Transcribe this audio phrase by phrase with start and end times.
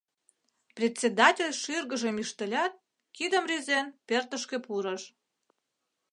[0.77, 2.73] Председатель шӱргыжым ӱштылят,
[3.15, 5.03] кидым рӱзен, пӧртышкӧ пурыш.